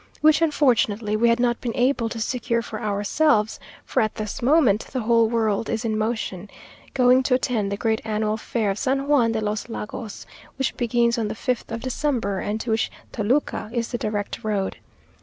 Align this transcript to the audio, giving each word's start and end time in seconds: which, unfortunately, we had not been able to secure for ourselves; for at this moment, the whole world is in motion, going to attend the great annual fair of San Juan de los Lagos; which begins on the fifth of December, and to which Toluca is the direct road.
which, 0.21 0.41
unfortunately, 0.41 1.15
we 1.15 1.29
had 1.29 1.39
not 1.39 1.61
been 1.61 1.75
able 1.75 2.09
to 2.09 2.19
secure 2.19 2.63
for 2.63 2.81
ourselves; 2.81 3.59
for 3.85 4.01
at 4.01 4.15
this 4.15 4.41
moment, 4.41 4.87
the 4.91 5.01
whole 5.01 5.29
world 5.29 5.69
is 5.69 5.85
in 5.85 5.95
motion, 5.95 6.49
going 6.95 7.21
to 7.21 7.35
attend 7.35 7.71
the 7.71 7.77
great 7.77 8.01
annual 8.03 8.35
fair 8.35 8.71
of 8.71 8.79
San 8.79 9.07
Juan 9.07 9.33
de 9.33 9.41
los 9.41 9.69
Lagos; 9.69 10.25
which 10.57 10.75
begins 10.75 11.19
on 11.19 11.27
the 11.27 11.35
fifth 11.35 11.71
of 11.71 11.81
December, 11.81 12.39
and 12.39 12.59
to 12.59 12.71
which 12.71 12.89
Toluca 13.11 13.69
is 13.71 13.89
the 13.89 13.97
direct 13.99 14.43
road. 14.43 14.77